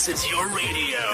[0.00, 1.04] This is your radio,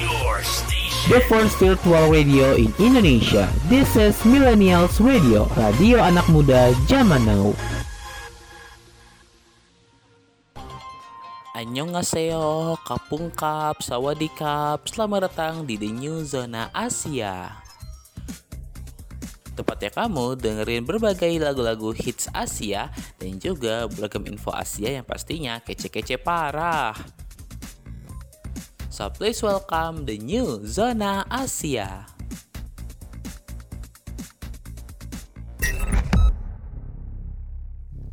[0.00, 1.12] your station.
[1.12, 3.52] The first virtual radio in Indonesia.
[3.68, 7.52] This is Millennials Radio, radio anak muda zaman now.
[11.52, 17.60] Annyeonghaseyo, Kapungkap, Sawadikap, selamat datang di The New Zona Asia.
[19.52, 22.88] Tepatnya kamu dengerin berbagai lagu-lagu hits Asia
[23.20, 26.96] dan juga beragam info Asia yang pastinya kece-kece parah.
[29.00, 32.04] So please welcome the new Zona Asia.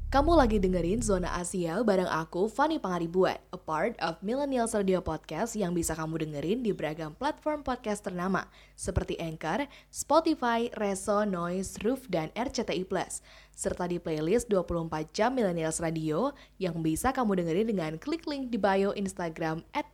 [0.07, 5.51] Kamu lagi dengerin Zona Asia bareng aku, Fanny Pangaribuan, a part of Millennials Radio Podcast
[5.51, 8.47] yang bisa kamu dengerin di beragam platform podcast ternama,
[8.79, 12.87] seperti Anchor, Spotify, Reso, Noise, Roof, dan RCTI+,
[13.51, 18.55] serta di playlist 24 jam Millennials Radio yang bisa kamu dengerin dengan klik link di
[18.55, 19.91] bio Instagram at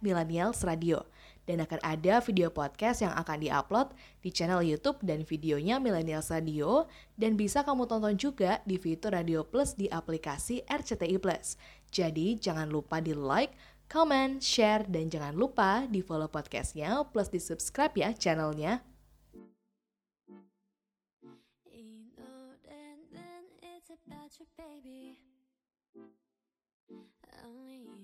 [0.61, 1.09] Radio
[1.43, 3.91] dan akan ada video podcast yang akan diupload
[4.23, 6.88] di channel YouTube dan videonya Millennials Radio
[7.19, 11.59] dan bisa kamu tonton juga di fitur Radio Plus di aplikasi RCTI Plus.
[11.94, 13.53] Jadi jangan lupa di like,
[13.91, 18.81] comment, share, dan jangan lupa di follow podcastnya plus di subscribe ya channelnya.
[27.44, 28.03] Only you.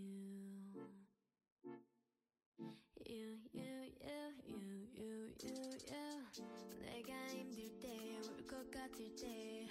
[3.09, 3.63] You, you,
[4.01, 4.61] you, you,
[4.95, 5.57] you, you,
[5.89, 6.55] you.
[6.81, 9.67] 내가 힘들 때, 울것 같을 때,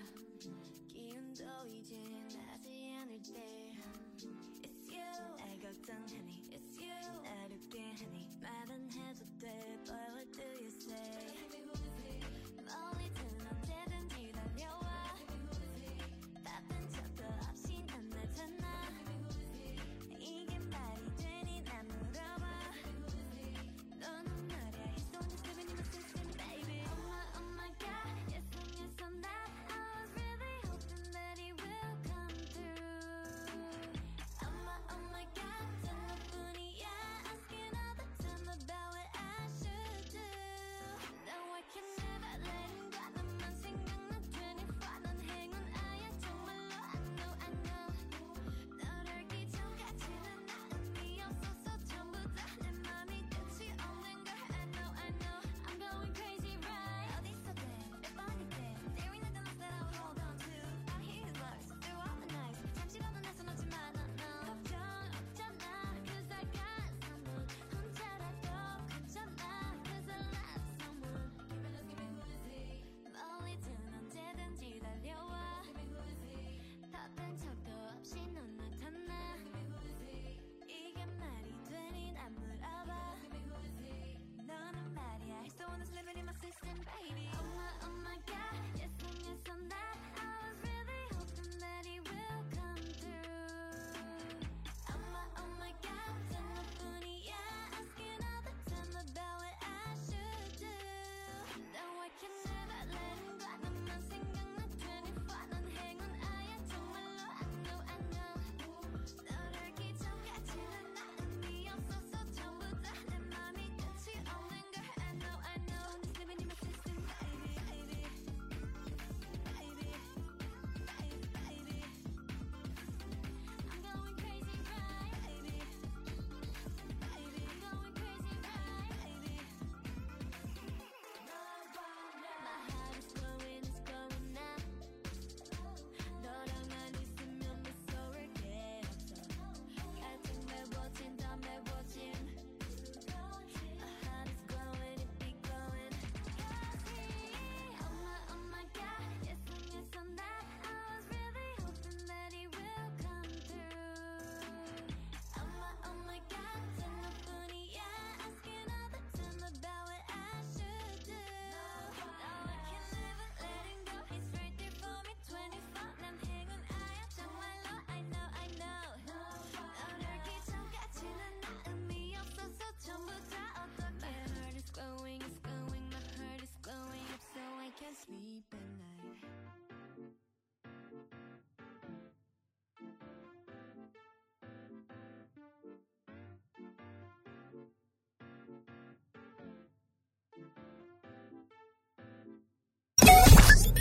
[0.88, 1.95] 기운도 이제
[2.36, 3.75] 나지 않을 때.
[4.61, 5.36] It's you.
[5.38, 7.23] 날 걱정하니, it's you.
[7.23, 11.56] 날 웃게 하니, 말은 해도 돼, but what do you say?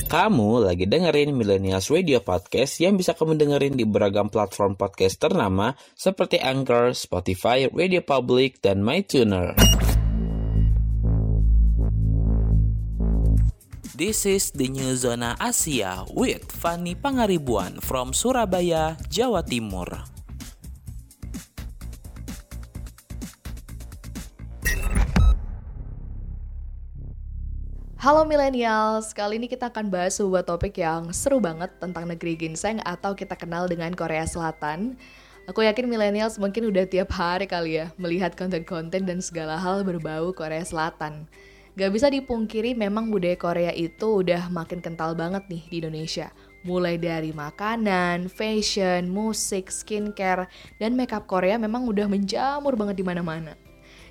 [0.08, 5.76] Kamu lagi dengerin Millennials Radio Podcast yang bisa kamu dengerin di beragam platform podcast ternama
[6.00, 9.60] seperti Anchor, Spotify, Radio Public, dan MyTuner.
[14.00, 20.17] This is the new Zona Asia with Fanny Pangaribuan from Surabaya, Jawa Timur.
[28.08, 32.80] Halo millennials, kali ini kita akan bahas sebuah topik yang seru banget tentang negeri ginseng
[32.88, 34.96] atau kita kenal dengan Korea Selatan.
[35.52, 40.32] Aku yakin millennials mungkin udah tiap hari kali ya melihat konten-konten dan segala hal berbau
[40.32, 41.28] Korea Selatan.
[41.76, 46.32] Gak bisa dipungkiri memang budaya Korea itu udah makin kental banget nih di Indonesia.
[46.64, 50.48] Mulai dari makanan, fashion, musik, skincare,
[50.80, 53.67] dan makeup Korea memang udah menjamur banget di mana-mana.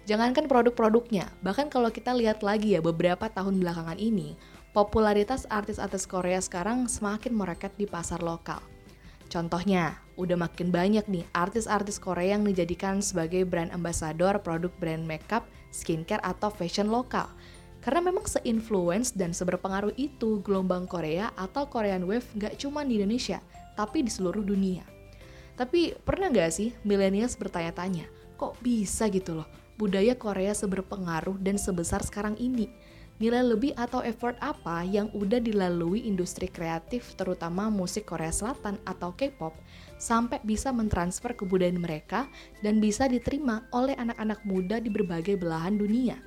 [0.07, 4.39] Jangankan produk-produknya, bahkan kalau kita lihat lagi ya beberapa tahun belakangan ini,
[4.71, 8.63] popularitas artis-artis Korea sekarang semakin mereket di pasar lokal.
[9.27, 15.43] Contohnya, udah makin banyak nih artis-artis Korea yang dijadikan sebagai brand ambassador produk brand makeup,
[15.75, 17.27] skincare, atau fashion lokal.
[17.83, 23.43] Karena memang se-influence dan seberpengaruh itu gelombang Korea atau Korean Wave nggak cuma di Indonesia,
[23.75, 24.87] tapi di seluruh dunia.
[25.59, 28.07] Tapi pernah nggak sih millennials bertanya-tanya,
[28.39, 32.69] kok bisa gitu loh budaya Korea seberpengaruh dan sebesar sekarang ini?
[33.17, 39.17] Nilai lebih atau effort apa yang udah dilalui industri kreatif terutama musik Korea Selatan atau
[39.17, 39.57] K-pop
[39.97, 42.29] sampai bisa mentransfer kebudayaan mereka
[42.61, 46.21] dan bisa diterima oleh anak-anak muda di berbagai belahan dunia?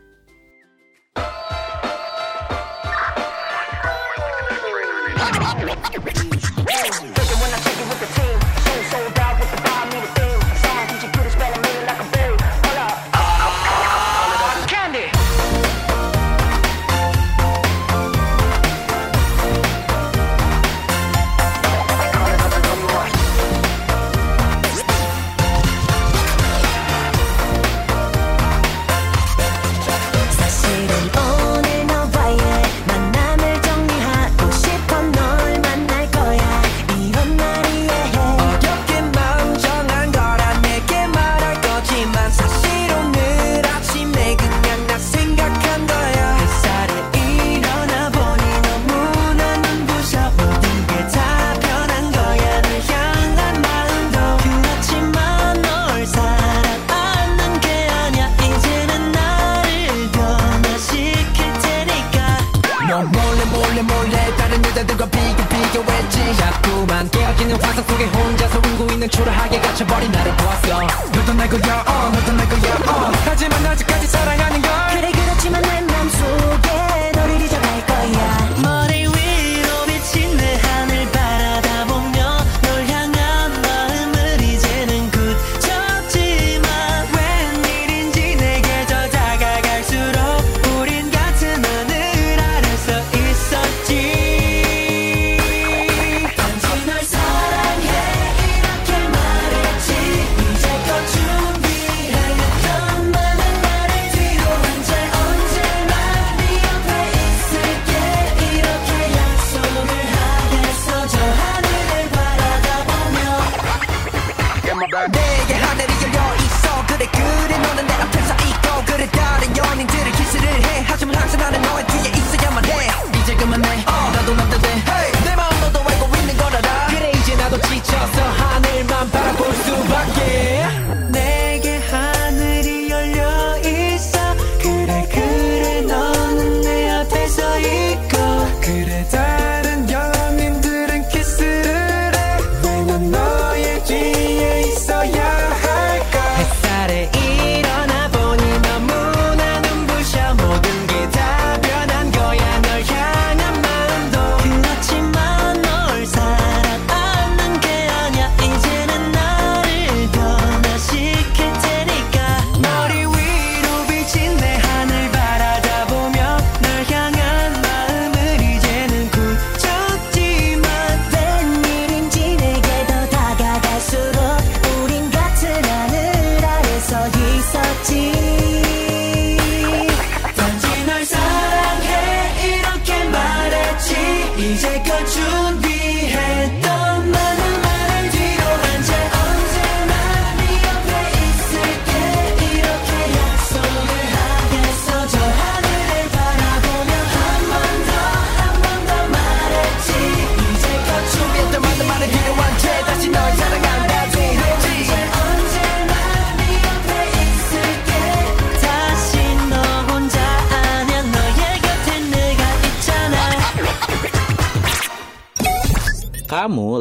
[69.09, 70.87] 초라하게 갇혀버린 나를 보았어.
[71.11, 73.11] 너도 날 거야 어 너도 날 거야 어.
[73.25, 74.71] 하지만 아직까지 사랑하는 걸.
[74.91, 76.68] 그래 그렇지만 내 맘속에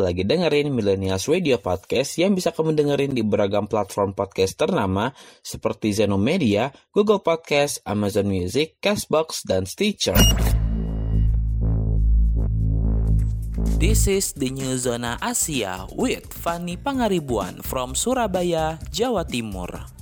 [0.08, 5.12] lagi dengerin Millennials Radio Podcast yang bisa kamu dengerin di beragam platform podcast ternama
[5.44, 10.16] seperti Zenomedia, Google Podcast, Amazon Music, Castbox, dan Stitcher.
[13.76, 19.97] This is the new Zona Asia with Fanny Pangaribuan from Surabaya, Jawa Timur.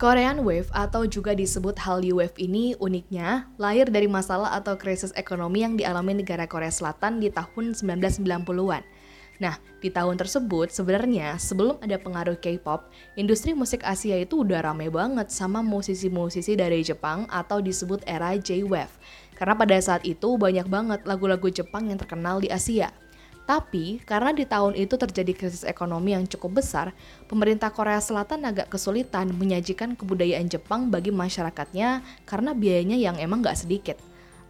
[0.00, 5.60] Korean Wave atau juga disebut Hallyu Wave ini uniknya lahir dari masalah atau krisis ekonomi
[5.60, 8.80] yang dialami negara Korea Selatan di tahun 1990-an.
[9.44, 12.88] Nah, di tahun tersebut sebenarnya sebelum ada pengaruh K-pop,
[13.20, 18.96] industri musik Asia itu udah rame banget sama musisi-musisi dari Jepang atau disebut era J-Wave.
[19.36, 22.88] Karena pada saat itu banyak banget lagu-lagu Jepang yang terkenal di Asia.
[23.50, 26.94] Tapi, karena di tahun itu terjadi krisis ekonomi yang cukup besar,
[27.26, 31.98] pemerintah Korea Selatan agak kesulitan menyajikan kebudayaan Jepang bagi masyarakatnya
[32.30, 33.98] karena biayanya yang emang gak sedikit.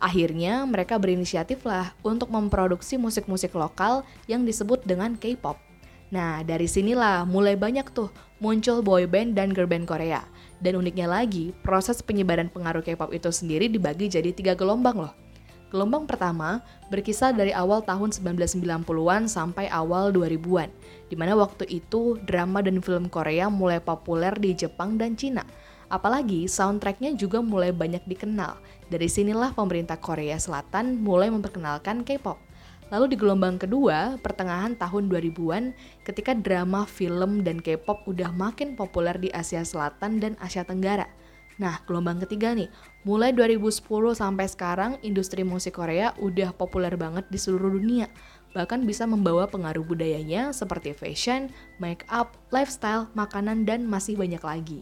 [0.04, 5.56] Akhirnya, mereka berinisiatif lah untuk memproduksi musik-musik lokal yang disebut dengan K-pop.
[6.12, 10.28] Nah, dari sinilah mulai banyak tuh muncul boy band dan girl band Korea.
[10.60, 15.29] Dan uniknya lagi, proses penyebaran pengaruh K-pop itu sendiri dibagi jadi tiga gelombang loh.
[15.70, 20.66] Gelombang pertama berkisar dari awal tahun 1990-an sampai awal 2000-an,
[21.06, 25.46] di mana waktu itu drama dan film Korea mulai populer di Jepang dan Cina.
[25.86, 28.58] Apalagi soundtracknya juga mulai banyak dikenal.
[28.90, 32.38] Dari sinilah pemerintah Korea Selatan mulai memperkenalkan K-pop.
[32.90, 35.70] Lalu di gelombang kedua, pertengahan tahun 2000-an,
[36.02, 41.06] ketika drama, film, dan K-pop udah makin populer di Asia Selatan dan Asia Tenggara.
[41.62, 42.66] Nah, gelombang ketiga nih,
[43.05, 43.85] mulai 2010
[44.17, 48.09] sampai sekarang industri musik Korea udah populer banget di seluruh dunia.
[48.55, 54.81] Bahkan bisa membawa pengaruh budayanya seperti fashion, make up, lifestyle, makanan, dan masih banyak lagi.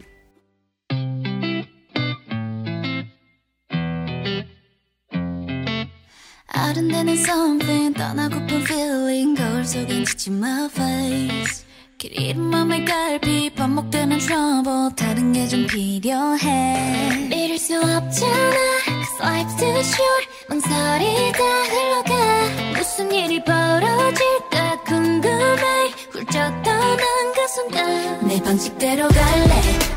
[6.73, 11.66] 아른대는 something 떠나고픈 feeling 거울 속엔 지친 my face
[11.98, 14.94] 길 잃은 맘의 갈비 반복되는 trouble.
[14.94, 17.28] 다른 게 좀 필요해.
[17.32, 18.56] 이럴 수 없잖아.
[18.84, 21.38] Cause life's too short 망설이 다.
[21.72, 22.78] 흘러가.
[22.78, 25.90] 무슨 일이 벌어질까 궁금해.
[26.12, 26.98] 훌쩍 떠난
[27.34, 28.28] 그 순간.
[28.28, 29.54] 내 방식대로 갈래.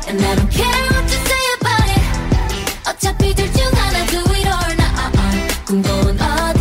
[0.08, 2.90] And I don't care what you say about it.
[2.90, 4.92] 어차피 둘 중 하나 do it or not.
[5.66, 6.51] 꿈꿔온 어딘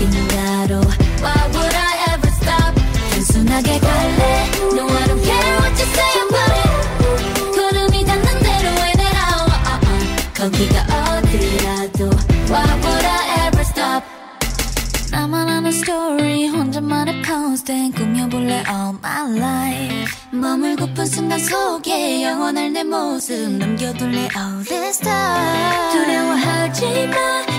[17.91, 25.91] constant 꾸며볼래 all my life 머물고픈 순간 속에 영원할 내 모습 남겨둘래 all this time
[25.91, 27.15] 두려워하지 마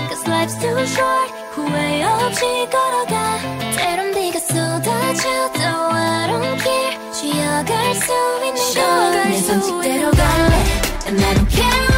[0.09, 3.37] Cause life's too short 후회 없이 걸어가
[3.77, 5.59] 때론 네가 쏟아져도
[5.93, 8.11] I don't care 쉬어갈 수
[8.45, 10.55] 있는 걸내 방식대로 갈래
[11.07, 11.92] And I don't care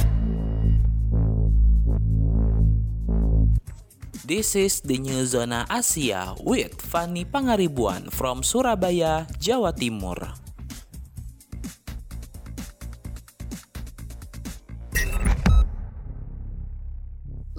[4.31, 10.15] This is the new Zona Asia with Fanny Pangaribuan from Surabaya, Jawa Timur.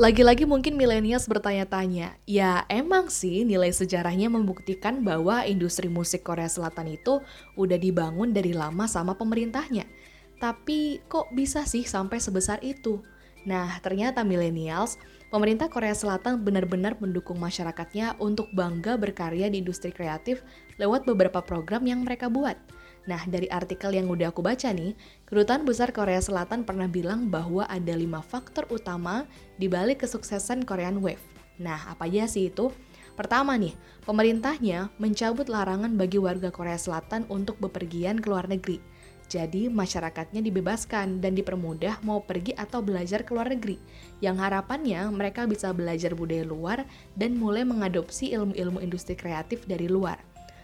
[0.00, 6.88] Lagi-lagi mungkin millennials bertanya-tanya, ya emang sih nilai sejarahnya membuktikan bahwa industri musik Korea Selatan
[6.88, 7.20] itu
[7.60, 9.84] udah dibangun dari lama sama pemerintahnya.
[10.40, 13.04] Tapi kok bisa sih sampai sebesar itu?
[13.42, 15.02] Nah, ternyata millennials,
[15.34, 20.46] pemerintah Korea Selatan benar-benar mendukung masyarakatnya untuk bangga berkarya di industri kreatif
[20.78, 22.54] lewat beberapa program yang mereka buat.
[23.02, 24.94] Nah, dari artikel yang udah aku baca nih,
[25.26, 29.26] Kedutaan Besar Korea Selatan pernah bilang bahwa ada lima faktor utama
[29.58, 31.22] di balik kesuksesan Korean Wave.
[31.58, 32.70] Nah, apa aja sih itu?
[33.18, 33.74] Pertama nih,
[34.06, 38.78] pemerintahnya mencabut larangan bagi warga Korea Selatan untuk bepergian ke luar negeri.
[39.32, 43.80] Jadi, masyarakatnya dibebaskan dan dipermudah mau pergi atau belajar ke luar negeri.
[44.20, 46.84] Yang harapannya mereka bisa belajar budaya luar
[47.16, 50.20] dan mulai mengadopsi ilmu-ilmu industri kreatif dari luar.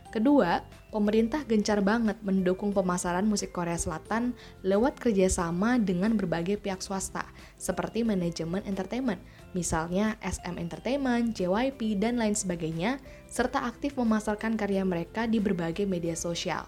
[0.09, 4.33] Kedua, pemerintah gencar banget mendukung pemasaran musik Korea Selatan
[4.65, 7.29] lewat kerjasama dengan berbagai pihak swasta,
[7.61, 9.21] seperti manajemen entertainment,
[9.53, 16.17] misalnya SM Entertainment, JYP, dan lain sebagainya, serta aktif memasarkan karya mereka di berbagai media
[16.17, 16.65] sosial.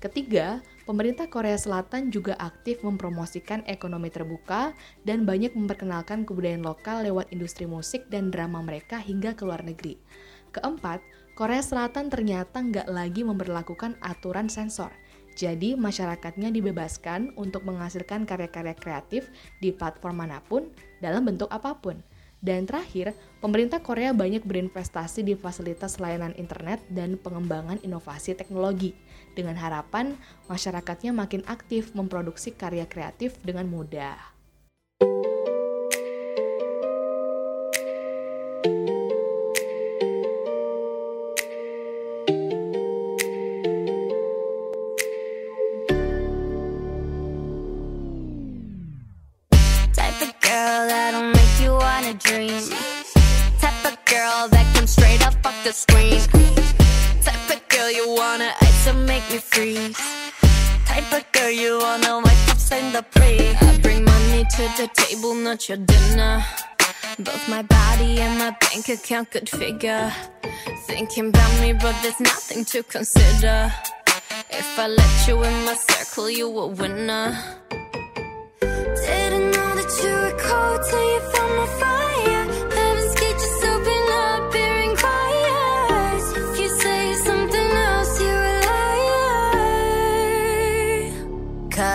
[0.00, 4.74] Ketiga, pemerintah Korea Selatan juga aktif mempromosikan ekonomi terbuka
[5.06, 10.02] dan banyak memperkenalkan kebudayaan lokal lewat industri musik dan drama mereka hingga ke luar negeri.
[10.50, 10.98] Keempat,
[11.38, 14.90] Korea Selatan ternyata nggak lagi memperlakukan aturan sensor.
[15.38, 19.30] Jadi masyarakatnya dibebaskan untuk menghasilkan karya-karya kreatif
[19.62, 22.02] di platform mana pun dalam bentuk apa pun.
[22.42, 28.96] Dan terakhir, pemerintah Korea banyak berinvestasi di fasilitas layanan internet dan pengembangan inovasi teknologi,
[29.34, 30.18] dengan harapan
[30.50, 34.18] masyarakatnya makin aktif memproduksi karya kreatif dengan mudah.
[53.60, 56.20] Type of girl that can straight up off the screen.
[57.22, 59.98] Type of girl you wanna and make me freeze.
[60.86, 63.32] Type of girl you wanna wipe up in the pre.
[63.66, 66.44] I bring money to the table, not your dinner.
[67.18, 70.12] Both my body and my bank account could figure.
[70.86, 73.72] Thinking about me, but there's nothing to consider.
[74.50, 77.26] If I let you in my circle, you a winner.
[78.60, 82.39] Didn't know that you were cold till you found my fire.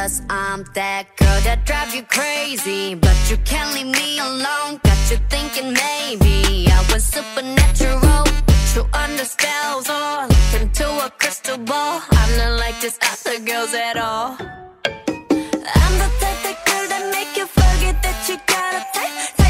[0.05, 2.93] Cause I'm that girl that drive you crazy.
[2.93, 4.79] But you can't leave me alone.
[4.83, 8.21] Got you thinking maybe I was supernatural.
[8.45, 12.03] Put you under spells or look into a crystal ball.
[12.11, 14.37] I'm not like these other girls at all.
[15.81, 19.44] I'm the type of girl that make you forget that you got a type.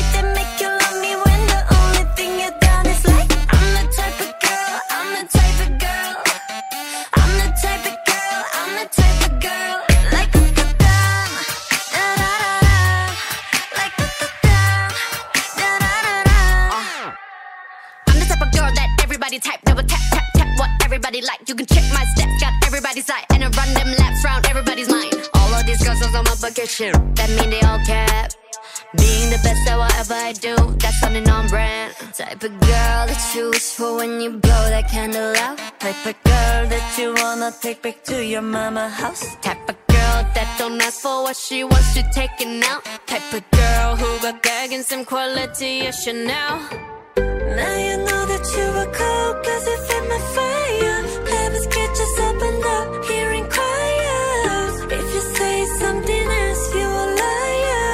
[34.89, 35.57] Candle out.
[35.79, 39.35] Type of girl that you wanna take back to your mama house.
[39.41, 42.83] Type of girl that don't ask for what she wants, you taking out.
[43.05, 46.59] Type of girl who got gag and some quality, yes, Chanel.
[47.59, 50.99] Now you know that you were cold cause you fit my fire
[51.33, 57.85] Heaven's gate just opened up, hearing choirs If you say something else, you a liar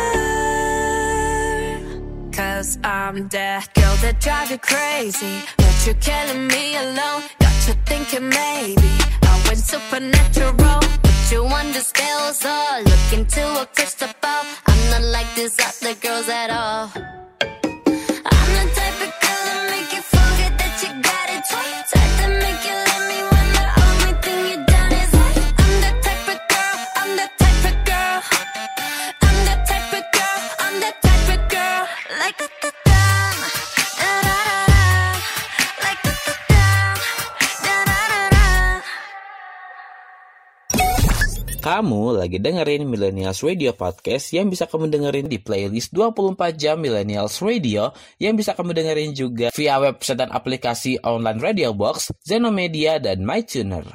[2.32, 5.44] Cause I'm that girl that drive you crazy
[5.86, 7.24] you're killing me alone.
[7.40, 8.92] Got you thinking maybe
[9.24, 10.80] I went supernatural.
[11.04, 12.02] But you understand.
[12.02, 14.46] spells or look into a crystal ball.
[14.68, 17.21] I'm not like these other girls at all
[41.62, 47.38] Kamu lagi dengerin Millennials Radio Podcast yang bisa kamu dengerin di playlist 24 jam Millennials
[47.38, 53.22] Radio yang bisa kamu dengerin juga via website dan aplikasi online Radio Box, Zenomedia, dan
[53.22, 53.86] MyTuner.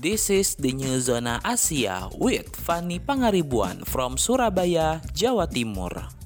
[0.00, 6.19] This is the new zona Asia with Fanny Pangaribuan from Surabaya, Jawa Timur.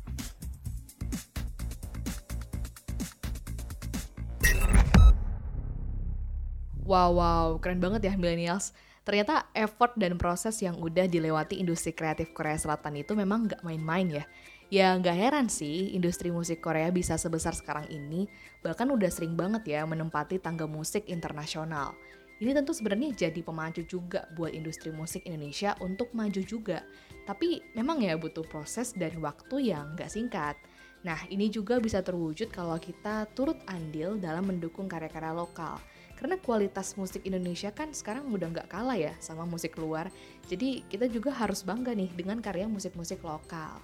[6.95, 8.71] Wow, wow, keren banget ya millennials.
[9.03, 14.23] Ternyata effort dan proses yang udah dilewati industri kreatif Korea Selatan itu memang nggak main-main
[14.23, 14.25] ya.
[14.71, 18.31] Ya nggak heran sih industri musik Korea bisa sebesar sekarang ini,
[18.63, 21.99] bahkan udah sering banget ya menempati tangga musik internasional.
[22.39, 26.87] Ini tentu sebenarnya jadi pemacu juga buat industri musik Indonesia untuk maju juga.
[27.27, 30.55] Tapi memang ya butuh proses dan waktu yang nggak singkat.
[31.03, 35.83] Nah, ini juga bisa terwujud kalau kita turut andil dalam mendukung karya-karya lokal–
[36.19, 40.09] karena kualitas musik Indonesia kan sekarang udah nggak kalah ya sama musik luar.
[40.49, 43.79] Jadi kita juga harus bangga nih dengan karya musik-musik lokal.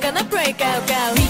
[0.00, 1.21] gonna break out, girl.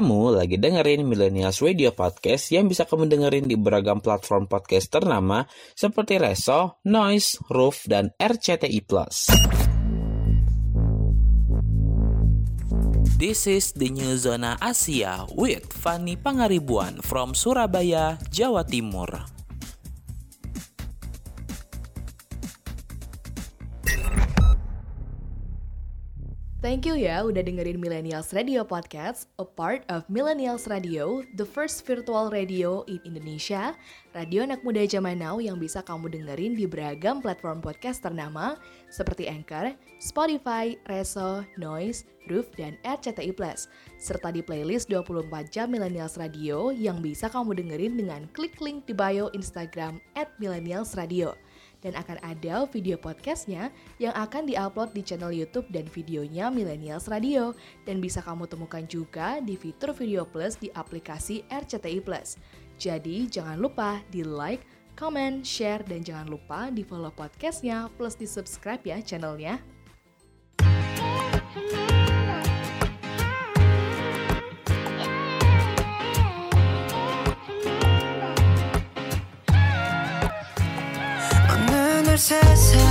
[0.00, 5.44] Kamu lagi dengerin Millennials Radio Podcast yang bisa kamu dengerin di beragam platform podcast ternama
[5.76, 8.80] seperti Reso, Noise, Roof, dan RCTI+.
[13.20, 19.39] This is the new zona Asia with Fanny Pangaribuan from Surabaya, Jawa Timur.
[26.60, 31.88] Thank you ya udah dengerin Millennials Radio Podcast, a part of Millennials Radio, the first
[31.88, 33.72] virtual radio in Indonesia,
[34.12, 38.60] radio anak muda zaman now yang bisa kamu dengerin di beragam platform podcast ternama
[38.92, 39.72] seperti Anchor,
[40.04, 43.64] Spotify, Reso, Noise, Roof, dan RCTI+, Plus,
[43.96, 48.92] serta di playlist 24 jam Millennials Radio yang bisa kamu dengerin dengan klik link di
[48.92, 51.32] bio Instagram at Millennials Radio
[51.80, 57.56] dan akan ada video podcastnya yang akan diupload di channel YouTube dan videonya Millennials Radio
[57.84, 62.36] dan bisa kamu temukan juga di fitur Video Plus di aplikasi RCTI Plus.
[62.80, 64.64] Jadi jangan lupa di like,
[64.96, 69.60] comment, share, dan jangan lupa di follow podcastnya plus di subscribe ya channelnya.
[82.20, 82.89] princesa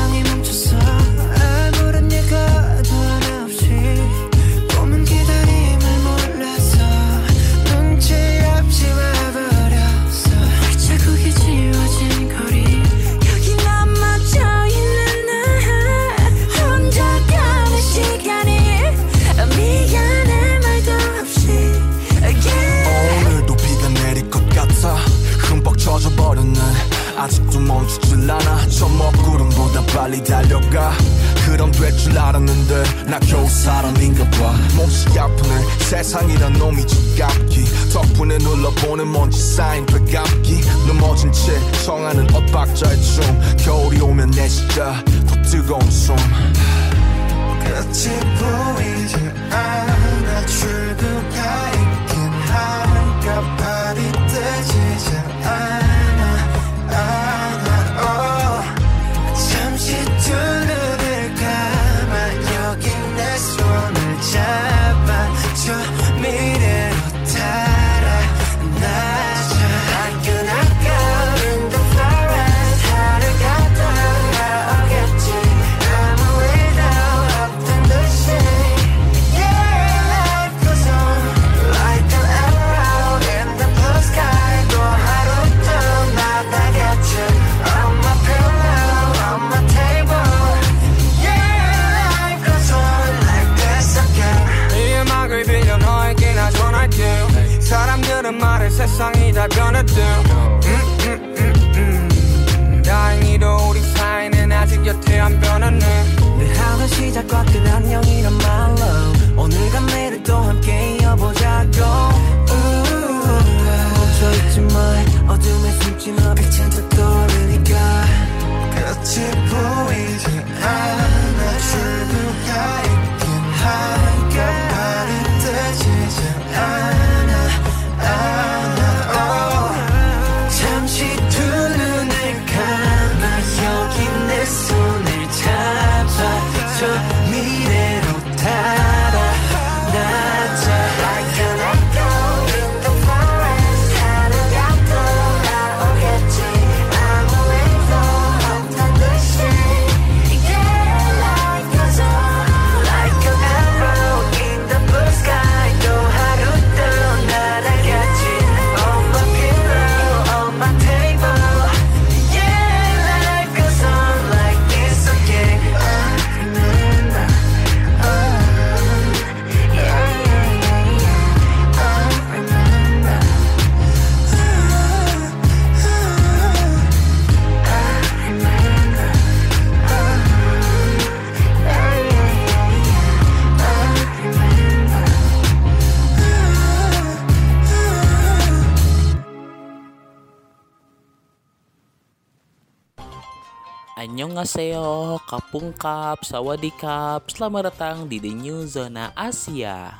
[194.20, 199.96] Annyeonghaseyo, Kapungkap, Sawadikap, selamat datang di The New Zona Asia.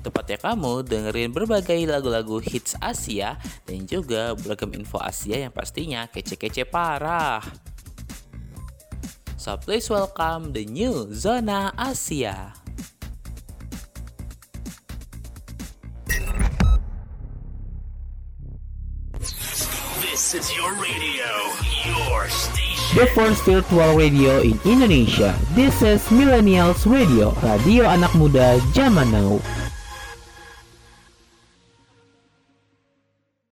[0.00, 3.36] Tepatnya kamu dengerin berbagai lagu-lagu hits Asia
[3.68, 7.44] dan juga beragam info Asia yang pastinya kece-kece parah.
[9.36, 12.56] So please welcome The New Zona Asia.
[20.14, 21.26] This is your radio,
[21.82, 22.94] your station.
[22.94, 25.34] The first virtual radio in Indonesia.
[25.58, 29.42] This is Millennials Radio, radio anak muda zaman now.